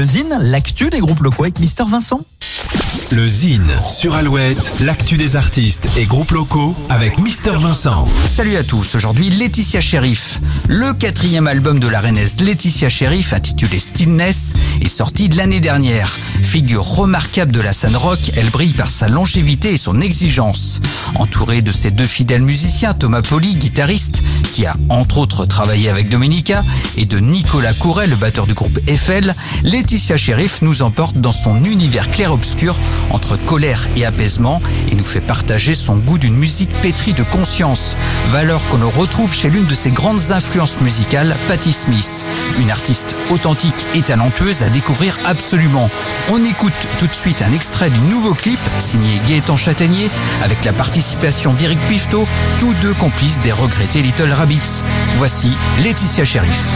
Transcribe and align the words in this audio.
Le 0.00 0.06
Zine, 0.06 0.34
l'actu 0.40 0.88
des 0.88 1.00
groupes 1.00 1.20
locaux 1.20 1.42
avec 1.42 1.60
Mister 1.60 1.84
Vincent. 1.86 2.22
Le 3.10 3.26
Zine 3.26 3.70
sur 3.86 4.14
Alouette, 4.14 4.72
l'actu 4.80 5.18
des 5.18 5.36
artistes 5.36 5.86
et 5.98 6.06
groupes 6.06 6.30
locaux 6.30 6.74
avec 6.88 7.18
Mister 7.18 7.50
Vincent. 7.50 8.08
Salut 8.24 8.56
à 8.56 8.64
tous, 8.64 8.94
aujourd'hui 8.94 9.28
Laetitia 9.28 9.82
Sheriff. 9.82 10.40
Le 10.68 10.94
quatrième 10.94 11.46
album 11.46 11.80
de 11.80 11.86
la 11.86 12.00
reinaise 12.00 12.40
Laetitia 12.40 12.88
Sheriff, 12.88 13.34
intitulé 13.34 13.78
Stillness, 13.78 14.54
est 14.80 14.88
sorti 14.88 15.28
de 15.28 15.36
l'année 15.36 15.60
dernière. 15.60 16.16
Figure 16.40 16.82
remarquable 16.82 17.52
de 17.52 17.60
la 17.60 17.74
scène 17.74 17.96
rock, 17.96 18.20
elle 18.36 18.48
brille 18.48 18.72
par 18.72 18.88
sa 18.88 19.08
longévité 19.08 19.74
et 19.74 19.78
son 19.78 20.00
exigence. 20.00 20.80
Entourée 21.14 21.62
de 21.62 21.72
ses 21.72 21.90
deux 21.90 22.06
fidèles 22.06 22.42
musiciens, 22.42 22.94
Thomas 22.94 23.22
Poli, 23.22 23.56
guitariste, 23.56 24.22
qui 24.52 24.66
a 24.66 24.74
entre 24.88 25.18
autres 25.18 25.46
travaillé 25.46 25.88
avec 25.88 26.08
Dominica, 26.08 26.64
et 26.96 27.06
de 27.06 27.18
Nicolas 27.18 27.74
Couret, 27.74 28.06
le 28.06 28.16
batteur 28.16 28.46
du 28.46 28.54
groupe 28.54 28.78
Eiffel, 28.86 29.34
Laetitia 29.62 30.16
Sheriff 30.16 30.62
nous 30.62 30.82
emporte 30.82 31.16
dans 31.16 31.32
son 31.32 31.64
univers 31.64 32.10
clair-obscur 32.10 32.78
entre 33.10 33.36
colère 33.36 33.88
et 33.96 34.04
apaisement 34.04 34.60
et 34.90 34.94
nous 34.94 35.04
fait 35.04 35.20
partager 35.20 35.74
son 35.74 35.96
goût 35.96 36.18
d'une 36.18 36.36
musique 36.36 36.72
pétrie 36.80 37.14
de 37.14 37.22
conscience, 37.22 37.96
valeur 38.30 38.60
qu'on 38.68 38.88
retrouve 38.88 39.34
chez 39.34 39.50
l'une 39.50 39.66
de 39.66 39.74
ses 39.74 39.90
grandes 39.90 40.32
influences 40.32 40.80
musicales, 40.80 41.36
Patti 41.48 41.72
Smith, 41.72 42.24
une 42.58 42.70
artiste 42.70 43.16
authentique 43.30 43.86
et 43.94 44.02
talentueuse 44.02 44.62
à 44.62 44.70
découvrir 44.70 45.16
absolument. 45.24 45.90
On 46.30 46.44
écoute 46.44 46.72
tout 46.98 47.06
de 47.06 47.14
suite 47.14 47.42
un 47.42 47.52
extrait 47.52 47.90
du 47.90 48.00
nouveau 48.00 48.34
clip 48.34 48.60
signé 48.78 49.20
Gaëtan 49.26 49.56
Châtaignier 49.56 50.10
avec 50.42 50.64
la 50.64 50.72
participation 51.00 51.54
d'Eric 51.54 51.78
Pifto, 51.88 52.26
tous 52.58 52.74
deux 52.82 52.92
complices 52.92 53.40
des 53.40 53.52
regrettés 53.52 54.02
Little 54.02 54.30
Rabbits. 54.34 54.82
Voici 55.16 55.56
Laetitia 55.82 56.26
Sheriff. 56.26 56.74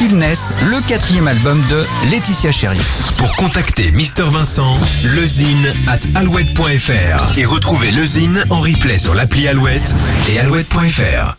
Stillness, 0.00 0.54
le 0.70 0.80
quatrième 0.88 1.28
album 1.28 1.62
de 1.68 1.84
Laetitia 2.10 2.50
Sheriff. 2.50 3.12
Pour 3.18 3.36
contacter 3.36 3.90
Mister 3.90 4.22
Vincent, 4.22 4.78
lezine 5.14 5.74
at 5.88 5.98
alouette.fr 6.18 7.38
et 7.38 7.44
retrouver 7.44 7.90
Lezine 7.90 8.42
en 8.48 8.60
replay 8.60 8.96
sur 8.96 9.14
l'appli 9.14 9.46
Alouette 9.46 9.94
et 10.30 10.40
alouette.fr. 10.40 11.36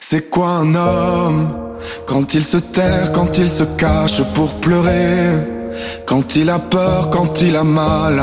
C'est 0.00 0.28
quoi 0.30 0.48
un 0.48 0.74
homme? 0.74 1.76
Quand 2.08 2.34
il 2.34 2.42
se 2.42 2.56
terre, 2.56 3.12
quand 3.12 3.38
il 3.38 3.48
se 3.48 3.62
cache 3.62 4.22
pour 4.34 4.58
pleurer 4.60 5.46
Quand 6.06 6.34
il 6.34 6.50
a 6.50 6.58
peur, 6.58 7.10
quand 7.10 7.40
il 7.40 7.54
a 7.54 7.62
mal 7.62 8.20